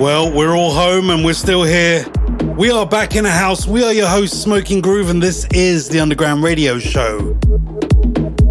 Well, 0.00 0.32
we're 0.32 0.56
all 0.56 0.72
home 0.72 1.10
and 1.10 1.22
we're 1.26 1.34
still 1.34 1.62
here. 1.62 2.06
We 2.56 2.70
are 2.70 2.86
back 2.86 3.16
in 3.16 3.24
the 3.24 3.30
house. 3.30 3.66
We 3.66 3.84
are 3.84 3.92
your 3.92 4.08
hosts, 4.08 4.38
Smoking 4.38 4.80
Groove, 4.80 5.10
and 5.10 5.22
this 5.22 5.46
is 5.52 5.90
the 5.90 6.00
Underground 6.00 6.42
Radio 6.42 6.78
Show. 6.78 7.38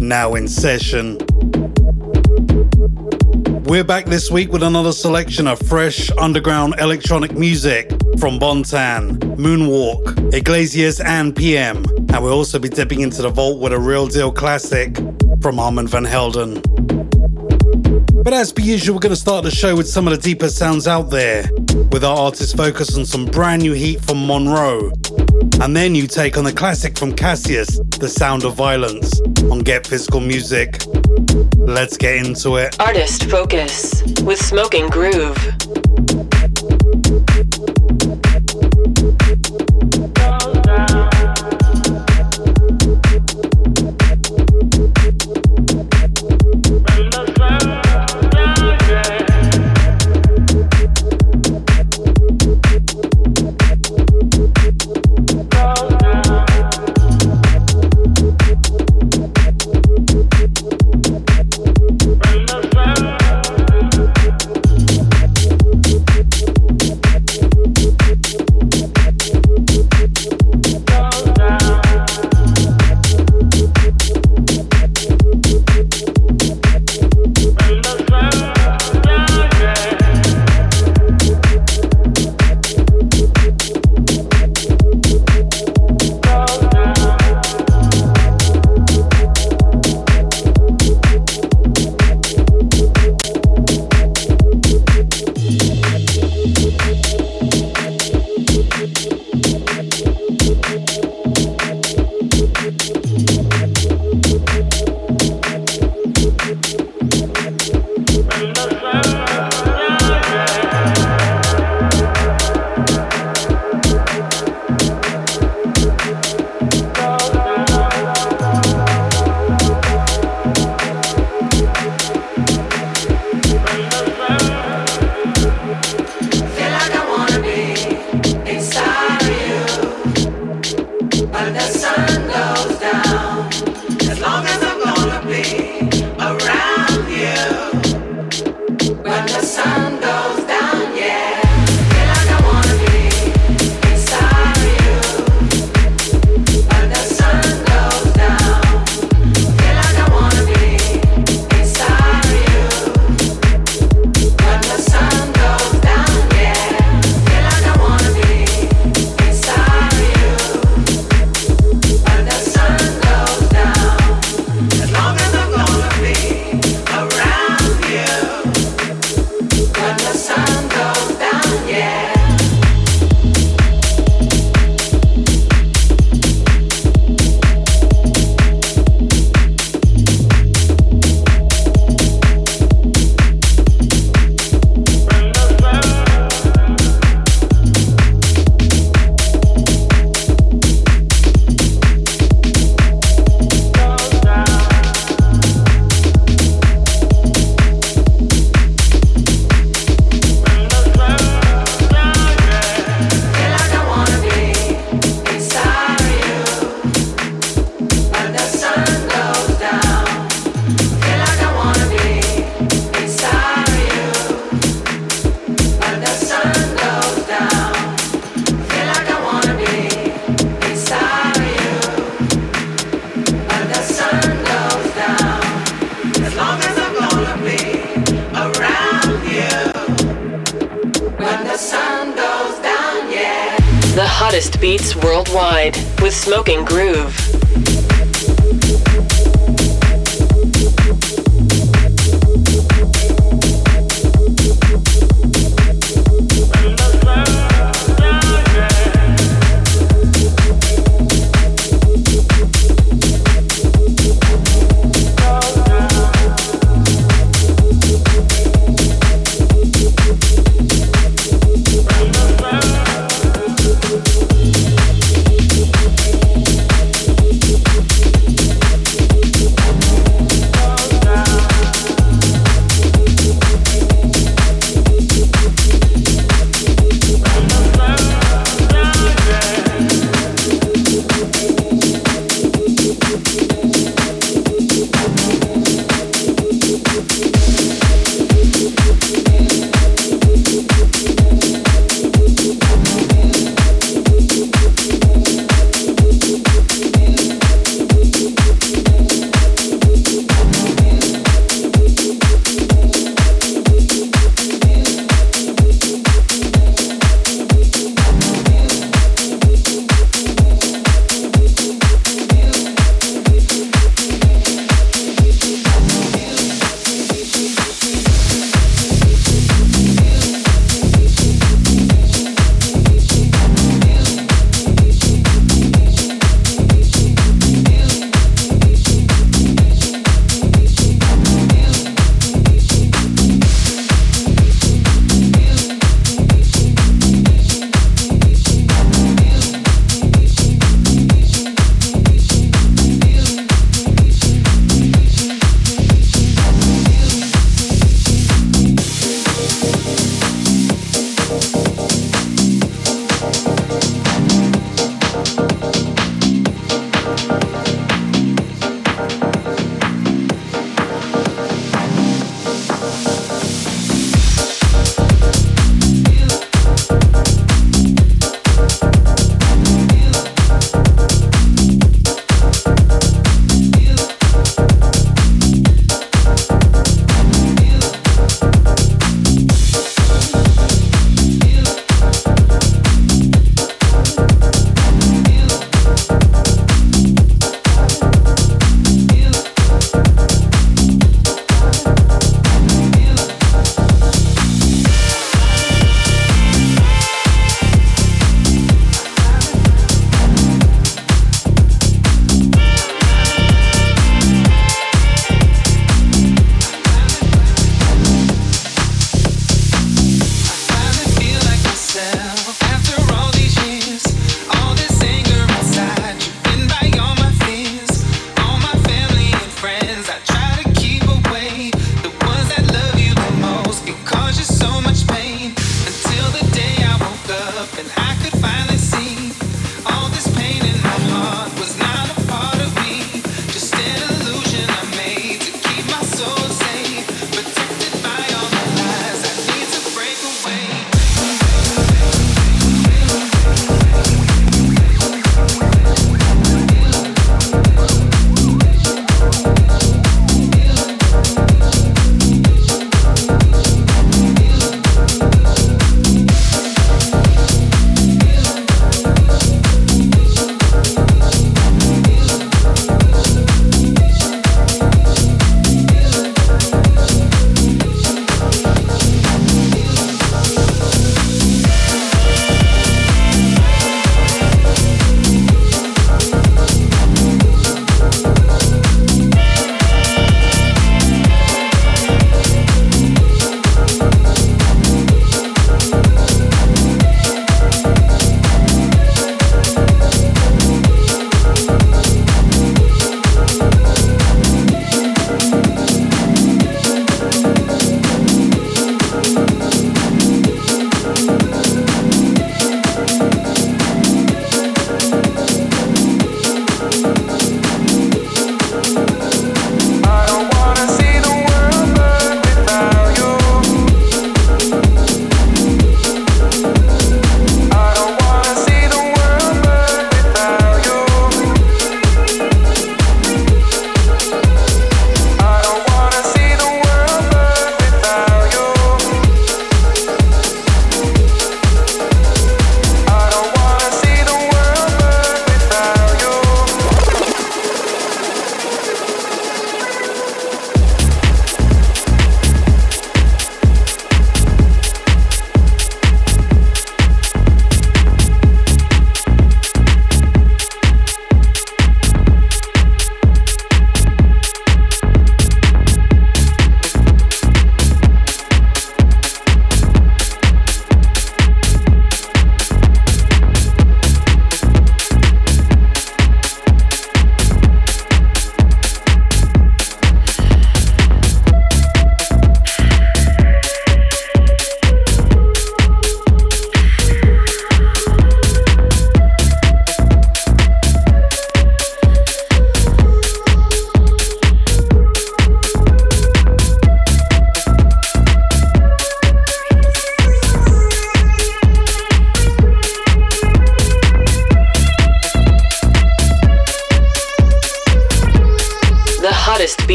Now 0.00 0.34
in 0.34 0.48
session. 0.48 1.18
We're 3.62 3.84
back 3.84 4.06
this 4.06 4.28
week 4.28 4.50
with 4.50 4.64
another 4.64 4.90
selection 4.90 5.46
of 5.46 5.60
fresh 5.60 6.10
underground 6.18 6.74
electronic 6.80 7.38
music 7.38 7.90
from 8.18 8.40
Bontan, 8.40 9.18
Moonwalk, 9.36 10.34
Iglesias, 10.34 10.98
and 10.98 11.34
PM. 11.36 11.84
And 12.12 12.24
we'll 12.24 12.32
also 12.32 12.58
be 12.58 12.68
dipping 12.68 13.02
into 13.02 13.22
the 13.22 13.30
vault 13.30 13.60
with 13.60 13.72
a 13.72 13.78
real 13.78 14.08
deal 14.08 14.32
classic 14.32 14.96
from 15.40 15.60
Armand 15.60 15.90
Van 15.90 16.04
Helden. 16.04 16.60
But 18.26 18.34
as 18.34 18.52
per 18.52 18.60
usual, 18.60 18.96
we're 18.96 19.02
going 19.02 19.14
to 19.14 19.20
start 19.20 19.44
the 19.44 19.52
show 19.52 19.76
with 19.76 19.86
some 19.86 20.08
of 20.08 20.12
the 20.12 20.20
deeper 20.20 20.48
sounds 20.48 20.88
out 20.88 21.10
there, 21.10 21.48
with 21.92 22.02
our 22.02 22.18
artist 22.18 22.56
focus 22.56 22.98
on 22.98 23.06
some 23.06 23.24
brand 23.24 23.62
new 23.62 23.72
heat 23.72 24.00
from 24.00 24.26
Monroe. 24.26 24.90
And 25.60 25.76
then 25.76 25.94
you 25.94 26.08
take 26.08 26.36
on 26.36 26.42
the 26.42 26.52
classic 26.52 26.98
from 26.98 27.14
Cassius, 27.14 27.78
The 28.00 28.08
Sound 28.08 28.42
of 28.42 28.54
Violence, 28.54 29.20
on 29.48 29.60
Get 29.60 29.86
Physical 29.86 30.18
Music. 30.18 30.82
Let's 31.56 31.96
get 31.96 32.26
into 32.26 32.56
it. 32.56 32.74
Artist 32.80 33.30
Focus 33.30 34.02
with 34.22 34.44
Smoking 34.44 34.88
Groove. 34.88 35.38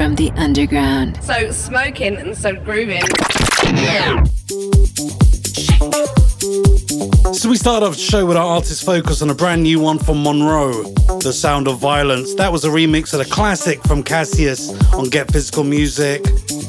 from 0.00 0.14
the 0.14 0.30
underground. 0.30 1.22
So 1.22 1.50
smoking 1.50 2.16
and 2.16 2.34
so 2.34 2.54
grooving. 2.54 3.02
So 7.34 7.50
we 7.50 7.56
start 7.56 7.82
off 7.82 7.96
the 7.96 8.06
show 8.10 8.24
with 8.24 8.38
our 8.38 8.46
artist 8.46 8.82
focus 8.86 9.20
on 9.20 9.28
a 9.28 9.34
brand 9.34 9.62
new 9.62 9.78
one 9.78 9.98
from 9.98 10.22
Monroe, 10.22 10.84
The 11.20 11.34
Sound 11.34 11.68
of 11.68 11.80
Violence. 11.80 12.32
That 12.36 12.50
was 12.50 12.64
a 12.64 12.68
remix 12.68 13.12
of 13.12 13.20
a 13.20 13.26
classic 13.26 13.82
from 13.82 14.02
Cassius 14.02 14.70
on 14.94 15.10
Get 15.10 15.30
Physical 15.30 15.64
Music. 15.64 16.24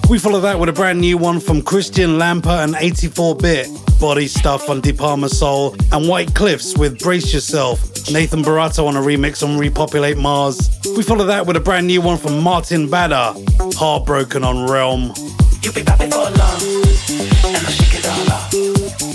We 0.10 0.20
follow 0.20 0.42
that 0.42 0.60
with 0.60 0.68
a 0.68 0.74
brand 0.74 1.00
new 1.00 1.18
one 1.18 1.40
from 1.40 1.62
Christian 1.62 2.18
Lamper 2.18 2.64
and 2.64 2.76
84-bit, 2.76 3.68
Body 4.00 4.28
Stuff 4.28 4.70
on 4.70 4.82
De 4.82 4.92
Palma 4.92 5.30
Soul, 5.30 5.76
and 5.92 6.08
White 6.08 6.36
Cliffs 6.36 6.78
with 6.78 7.00
Brace 7.00 7.34
Yourself, 7.34 7.80
Nathan 8.12 8.42
Barato 8.42 8.88
on 8.88 8.98
a 8.98 9.00
remix 9.00 9.42
on 9.42 9.58
Repopulate 9.58 10.18
Mars. 10.18 10.70
We 10.98 11.04
follow 11.04 11.26
that 11.26 11.46
with 11.48 11.56
a 11.56 11.62
brand 11.62 11.88
new 11.88 12.02
one 12.02 12.18
from 12.18 12.42
Martin 12.44 12.90
Bader, 12.90 13.34
Heartbroken 13.78 14.44
on 14.44 14.70
Realm. 14.70 15.14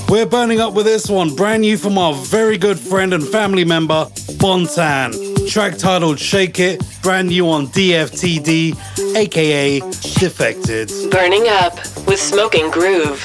We're 0.09 0.27
burning 0.27 0.61
up 0.61 0.73
with 0.73 0.87
this 0.87 1.11
one, 1.11 1.35
brand 1.35 1.63
new 1.63 1.77
from 1.77 1.99
our 1.99 2.15
very 2.15 2.57
good 2.57 2.79
friend 2.79 3.13
and 3.13 3.27
family 3.27 3.65
member, 3.65 4.07
Bontan. 4.39 5.26
Track 5.49 5.79
titled 5.79 6.19
Shake 6.19 6.59
It, 6.59 6.83
brand 7.03 7.29
new 7.29 7.49
on 7.49 7.69
DFTD, 7.69 9.17
aka 9.17 9.81
Defected. 9.81 10.91
Burning 11.11 11.47
up 11.49 11.77
with 12.07 12.21
Smoking 12.21 12.71
Groove. 12.71 13.25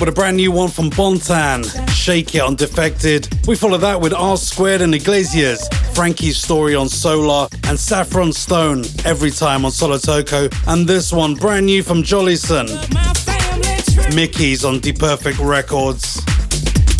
With 0.00 0.08
a 0.08 0.12
brand 0.12 0.36
new 0.36 0.52
one 0.52 0.68
from 0.68 0.90
Bontan, 0.90 1.64
Shake 1.90 2.34
It 2.34 2.40
on 2.40 2.56
Defected. 2.56 3.28
We 3.46 3.56
follow 3.56 3.78
that 3.78 4.00
with 4.00 4.12
R 4.12 4.36
Squared 4.36 4.80
and 4.80 4.94
Iglesias, 4.94 5.68
Frankie's 5.94 6.36
Story 6.36 6.74
on 6.74 6.88
Solar, 6.88 7.48
and 7.64 7.78
Saffron 7.78 8.32
Stone, 8.32 8.84
Every 9.04 9.30
Time 9.30 9.64
on 9.64 9.70
Solotoko. 9.70 10.52
And 10.66 10.86
this 10.86 11.12
one, 11.12 11.34
brand 11.34 11.66
new 11.66 11.82
from 11.82 12.02
Jollison, 12.02 12.66
Mickey's 14.14 14.64
on 14.64 14.80
The 14.80 14.92
Perfect 14.92 15.38
Records. 15.38 16.20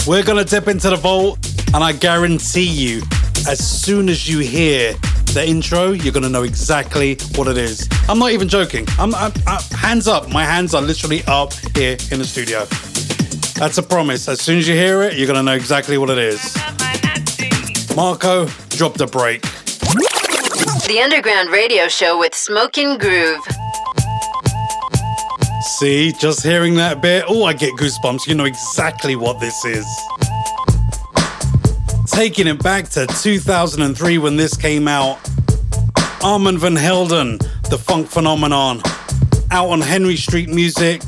We're 0.06 0.22
gonna 0.22 0.44
dip 0.44 0.68
into 0.68 0.90
the 0.90 0.96
vault, 0.96 1.38
and 1.74 1.82
I 1.82 1.92
guarantee 1.92 2.68
you, 2.68 3.02
as 3.48 3.58
soon 3.58 4.08
as 4.08 4.28
you 4.28 4.38
hear 4.38 4.94
the 5.34 5.44
intro, 5.46 5.90
you're 5.92 6.12
gonna 6.12 6.30
know 6.30 6.44
exactly 6.44 7.18
what 7.34 7.48
it 7.48 7.58
is. 7.58 7.88
I'm 8.08 8.18
not 8.18 8.30
even 8.30 8.48
joking. 8.48 8.86
I'm, 8.98 9.14
I'm, 9.14 9.32
I'm, 9.46 9.60
hands 9.76 10.08
up. 10.08 10.30
My 10.30 10.44
hands 10.44 10.74
are 10.74 10.82
literally 10.82 11.22
up 11.26 11.52
here 11.74 11.96
in 12.10 12.18
the 12.18 12.24
studio. 12.24 12.66
That's 13.58 13.78
a 13.78 13.82
promise. 13.82 14.28
As 14.28 14.40
soon 14.40 14.58
as 14.58 14.68
you 14.68 14.74
hear 14.74 15.02
it, 15.02 15.16
you're 15.16 15.26
gonna 15.26 15.42
know 15.42 15.54
exactly 15.54 15.96
what 15.96 16.10
it 16.10 16.18
is. 16.18 16.54
Marco, 17.96 18.46
drop 18.68 18.94
the 18.94 19.06
break. 19.06 19.40
The 20.86 21.00
Underground 21.02 21.48
Radio 21.50 21.88
Show 21.88 22.18
with 22.18 22.34
Smoking 22.34 22.98
Groove. 22.98 23.40
See, 25.78 26.12
just 26.12 26.42
hearing 26.42 26.74
that 26.74 27.00
bit, 27.00 27.24
oh, 27.28 27.44
I 27.44 27.54
get 27.54 27.72
goosebumps. 27.74 28.26
You 28.26 28.34
know 28.34 28.44
exactly 28.44 29.16
what 29.16 29.40
this 29.40 29.64
is. 29.64 29.86
Taking 32.06 32.46
it 32.46 32.62
back 32.62 32.90
to 32.90 33.06
2003 33.06 34.18
when 34.18 34.36
this 34.36 34.54
came 34.54 34.86
out. 34.86 35.18
Armand 36.22 36.58
Van 36.60 36.76
Helden, 36.76 37.38
The 37.70 37.78
Funk 37.78 38.08
Phenomenon, 38.08 38.82
out 39.50 39.70
on 39.70 39.80
Henry 39.80 40.16
Street 40.16 40.50
Music. 40.50 41.00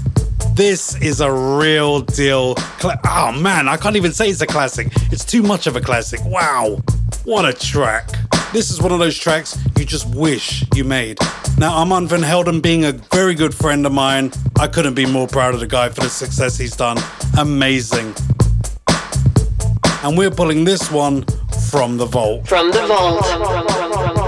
This 0.59 1.01
is 1.01 1.21
a 1.21 1.31
real 1.31 2.01
deal. 2.01 2.57
Cla- 2.57 2.99
oh 3.05 3.31
man, 3.31 3.68
I 3.68 3.77
can't 3.77 3.94
even 3.94 4.12
say 4.12 4.29
it's 4.29 4.40
a 4.40 4.47
classic. 4.47 4.88
It's 5.12 5.25
too 5.25 5.40
much 5.40 5.68
of 5.68 5.77
a 5.77 5.81
classic. 5.81 6.18
Wow, 6.25 6.81
what 7.23 7.44
a 7.44 7.53
track. 7.53 8.11
This 8.53 8.68
is 8.73 8.83
one 8.83 8.90
of 8.90 8.99
those 8.99 9.16
tracks 9.16 9.57
you 9.79 9.85
just 9.85 10.12
wish 10.16 10.64
you 10.75 10.83
made. 10.83 11.21
Now, 11.59 11.75
Armand 11.75 12.09
Van 12.09 12.25
Helden 12.25 12.61
being 12.61 12.87
a 12.87 12.90
very 12.90 13.37
good 13.37 13.55
friend 13.55 13.87
of 13.87 13.92
mine, 13.92 14.33
I 14.59 14.66
couldn't 14.66 14.94
be 14.94 15.07
more 15.07 15.29
proud 15.29 15.55
of 15.55 15.61
the 15.61 15.66
guy 15.68 15.90
for 15.90 16.01
the 16.01 16.11
success 16.11 16.59
he's 16.59 16.75
done. 16.75 16.99
Amazing. 17.38 18.12
And 20.03 20.18
we're 20.18 20.33
pulling 20.33 20.64
this 20.64 20.90
one 20.90 21.25
from 21.71 21.99
the 21.99 22.07
vault. 22.07 22.49
From 22.49 22.73
the 22.73 22.85
vault. 22.85 23.23
The 23.23 24.28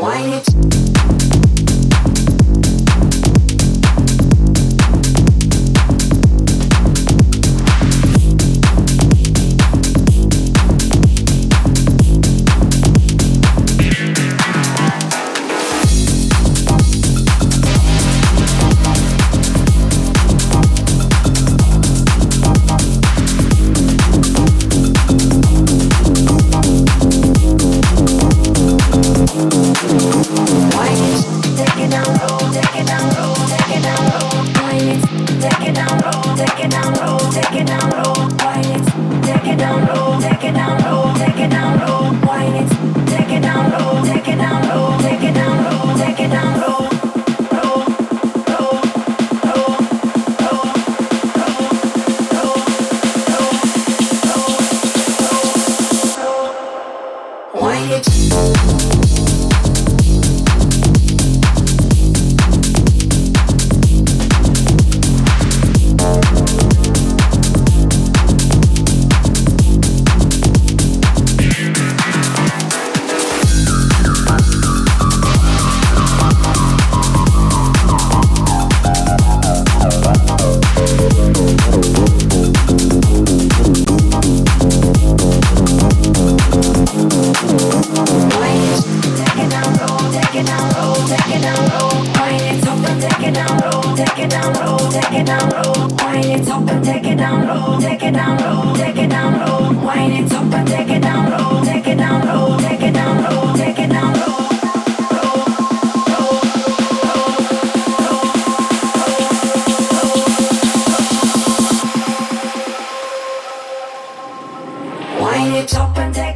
Take 0.00 0.48
it 0.48 0.93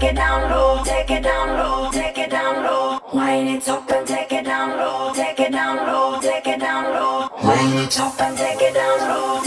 it 0.09 0.15
down 0.15 0.51
low, 0.51 0.83
take 0.85 1.11
it 1.11 1.23
down 1.23 1.49
low, 1.59 1.91
take 1.91 2.19
it 2.19 2.31
down 2.31 2.65
low. 2.65 2.99
Wind 3.13 3.49
it 3.49 3.69
up 3.69 3.91
and 3.91 4.07
take 4.07 4.33
it 4.33 4.45
down 4.45 4.71
low, 4.79 5.13
take 5.15 5.41
it 5.41 5.53
down 5.53 5.77
low, 5.77 6.21
take 6.21 6.47
it 6.47 6.61
down 6.61 6.85
low. 6.95 7.29
Wind 7.45 7.79
it 7.81 8.01
up 8.01 8.21
and 8.21 8.37
take 8.37 8.63
it 8.63 8.75
down 8.75 8.99
low. 9.09 9.38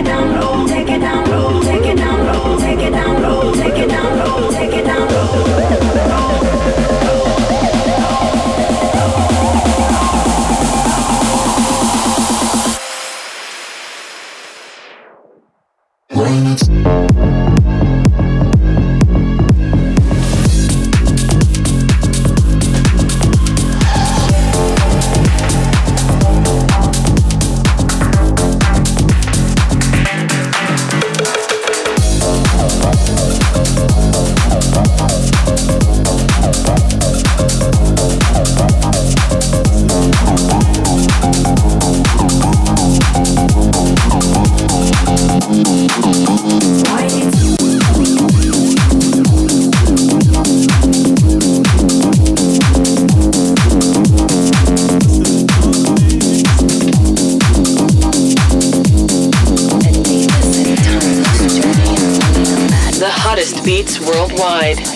The 0.00 0.28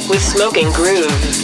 with 0.09 0.23
Smoking 0.23 0.71
Groove. 0.73 1.42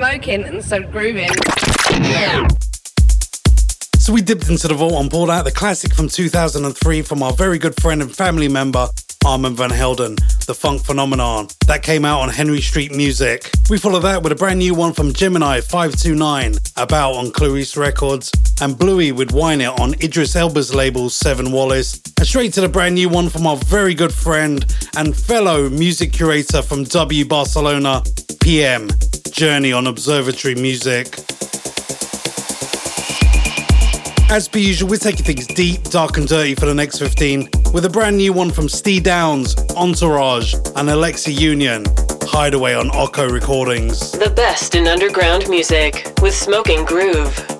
Smoking 0.00 0.44
grooving. 0.90 1.28
So 3.98 4.14
we 4.14 4.22
dipped 4.22 4.48
into 4.48 4.66
the 4.66 4.74
vault 4.74 4.94
and 4.94 5.10
pulled 5.10 5.28
out 5.28 5.44
the 5.44 5.52
classic 5.52 5.92
from 5.92 6.08
2003 6.08 7.02
from 7.02 7.22
our 7.22 7.34
very 7.34 7.58
good 7.58 7.78
friend 7.82 8.00
and 8.00 8.10
family 8.10 8.48
member, 8.48 8.88
Armand 9.26 9.56
van 9.56 9.70
Helden, 9.70 10.16
The 10.46 10.54
Funk 10.54 10.82
Phenomenon. 10.82 11.48
That 11.66 11.82
came 11.82 12.04
out 12.04 12.20
on 12.20 12.30
Henry 12.30 12.60
Street 12.60 12.94
Music. 12.94 13.50
We 13.68 13.76
follow 13.76 14.00
that 14.00 14.22
with 14.22 14.32
a 14.32 14.34
brand 14.34 14.58
new 14.58 14.74
one 14.74 14.92
from 14.92 15.12
Gemini 15.12 15.60
529, 15.60 16.54
About 16.76 17.12
on 17.12 17.30
Clarice 17.30 17.76
Records, 17.76 18.32
and 18.60 18.78
Bluey 18.78 19.12
with 19.12 19.32
Wine 19.32 19.60
It 19.60 19.78
on 19.78 19.94
Idris 20.02 20.36
Elba's 20.36 20.74
label 20.74 21.10
Seven 21.10 21.52
Wallace. 21.52 22.00
And 22.18 22.26
straight 22.26 22.52
to 22.54 22.60
the 22.60 22.68
brand 22.68 22.94
new 22.94 23.08
one 23.08 23.28
from 23.28 23.46
our 23.46 23.56
very 23.56 23.94
good 23.94 24.12
friend 24.12 24.64
and 24.96 25.14
fellow 25.14 25.68
music 25.68 26.12
curator 26.12 26.62
from 26.62 26.84
W 26.84 27.24
Barcelona, 27.26 28.02
PM, 28.40 28.88
Journey 29.30 29.72
on 29.72 29.86
Observatory 29.86 30.54
Music. 30.54 31.14
As 34.30 34.46
per 34.46 34.60
usual, 34.60 34.88
we're 34.88 34.96
taking 34.96 35.24
things 35.24 35.44
deep, 35.48 35.82
dark, 35.90 36.16
and 36.16 36.28
dirty 36.28 36.54
for 36.54 36.66
the 36.66 36.72
next 36.72 37.00
15 37.00 37.48
with 37.74 37.84
a 37.84 37.88
brand 37.88 38.16
new 38.16 38.32
one 38.32 38.52
from 38.52 38.68
Steve 38.68 39.02
Downs, 39.02 39.56
Entourage, 39.74 40.54
and 40.76 40.88
Alexa 40.88 41.32
Union, 41.32 41.84
Hideaway 42.22 42.74
on 42.74 42.94
Oko 42.94 43.28
Recordings. 43.28 44.12
The 44.12 44.30
best 44.30 44.76
in 44.76 44.86
underground 44.86 45.48
music 45.48 46.12
with 46.22 46.32
Smoking 46.32 46.84
Groove. 46.84 47.59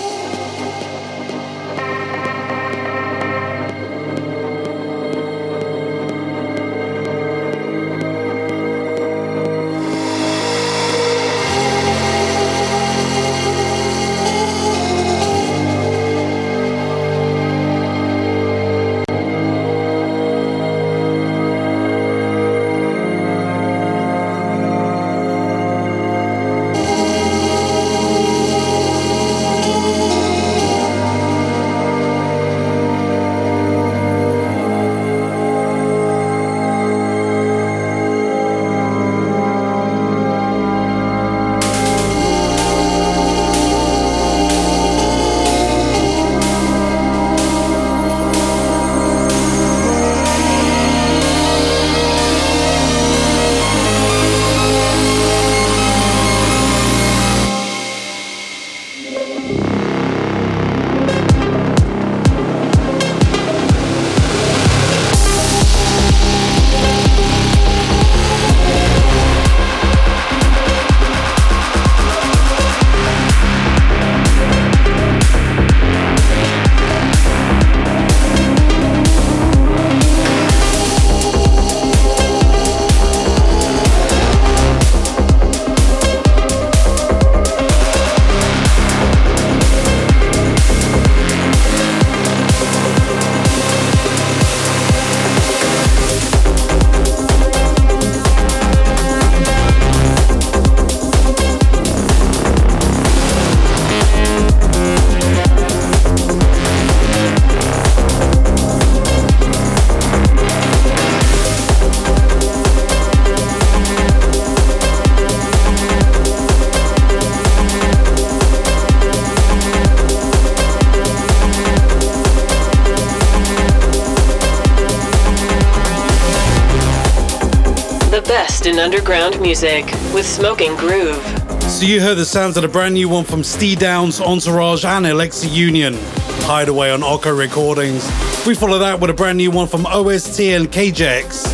Music 129.41 129.85
with 130.13 130.25
Smoking 130.25 130.75
Groove. 130.75 131.23
So 131.63 131.85
you 131.85 131.99
heard 131.99 132.15
the 132.15 132.25
sounds 132.25 132.57
of 132.57 132.63
a 132.63 132.67
brand 132.67 132.93
new 132.93 133.09
one 133.09 133.23
from 133.23 133.43
Steve 133.43 133.79
Downs, 133.79 134.21
Entourage, 134.21 134.85
and 134.85 135.07
Alexa 135.07 135.47
Union. 135.47 135.97
Hideaway 136.43 136.91
on 136.91 137.01
Oko 137.01 137.35
Recordings. 137.35 138.05
We 138.45 138.53
follow 138.53 138.77
that 138.77 138.99
with 138.99 139.09
a 139.09 139.13
brand 139.13 139.39
new 139.39 139.49
one 139.49 139.67
from 139.67 139.87
OST 139.87 140.39
and 140.41 140.71
KJX. 140.71 141.45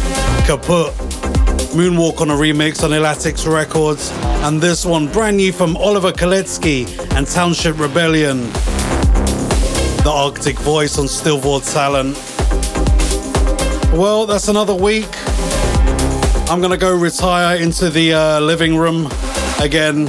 Kaput. 0.46 0.92
Moonwalk 1.74 2.20
on 2.20 2.30
a 2.30 2.34
remix 2.34 2.84
on 2.84 2.92
Elatics 2.92 3.52
Records. 3.52 4.12
And 4.44 4.60
this 4.60 4.86
one 4.86 5.10
brand 5.10 5.38
new 5.38 5.54
from 5.54 5.78
Oliver 5.78 6.12
Koletzki 6.12 6.88
and 7.16 7.26
Township 7.26 7.80
Rebellion. 7.80 8.42
The 10.04 10.12
Arctic 10.14 10.58
Voice 10.60 11.00
on 11.00 11.08
Stil 11.08 11.38
vor 11.38 11.62
Talent. 11.62 12.18
Well, 13.94 14.26
that's 14.26 14.50
another 14.50 14.76
week. 14.76 15.08
I'm 16.50 16.62
gonna 16.62 16.78
go 16.78 16.96
retire 16.96 17.58
into 17.58 17.90
the 17.90 18.14
uh, 18.14 18.40
living 18.40 18.78
room 18.78 19.10
again, 19.60 20.06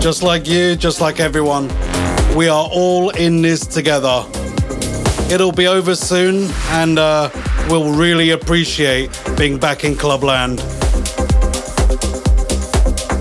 just 0.00 0.20
like 0.24 0.48
you, 0.48 0.74
just 0.74 1.00
like 1.00 1.20
everyone. 1.20 1.68
We 2.34 2.48
are 2.48 2.68
all 2.72 3.10
in 3.10 3.40
this 3.40 3.64
together. 3.68 4.24
It'll 5.30 5.52
be 5.52 5.68
over 5.68 5.94
soon, 5.94 6.50
and 6.70 6.98
uh, 6.98 7.30
we'll 7.68 7.92
really 7.94 8.30
appreciate 8.30 9.10
being 9.36 9.58
back 9.58 9.84
in 9.84 9.94
Clubland. 9.94 10.58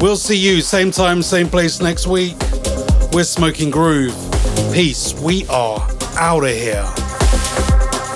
We'll 0.02 0.18
see 0.18 0.38
you 0.38 0.62
same 0.62 0.90
time, 0.90 1.22
same 1.22 1.50
place 1.50 1.80
next 1.82 2.08
week. 2.08 2.36
We're 3.14 3.26
Smoking 3.26 3.70
Groove. 3.70 4.16
Peace. 4.74 5.14
We 5.22 5.46
are 5.50 5.88
out 6.18 6.44
of 6.44 6.50
here, 6.50 6.92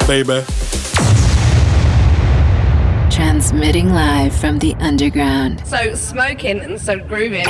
baby. 0.08 0.44
Transmitting 3.44 3.90
live 3.90 4.34
from 4.34 4.60
the 4.60 4.74
underground. 4.76 5.68
So 5.68 5.96
smoking 5.96 6.62
and 6.62 6.80
so 6.80 6.98
grooving. 6.98 7.46